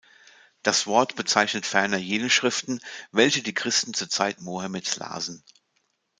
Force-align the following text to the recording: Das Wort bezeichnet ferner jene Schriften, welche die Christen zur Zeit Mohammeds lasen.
Das 0.63 0.87
Wort 0.87 1.15
bezeichnet 1.15 1.67
ferner 1.67 1.97
jene 1.97 2.31
Schriften, 2.31 2.79
welche 3.11 3.43
die 3.43 3.53
Christen 3.53 3.93
zur 3.93 4.09
Zeit 4.09 4.41
Mohammeds 4.41 4.95
lasen. 4.95 5.43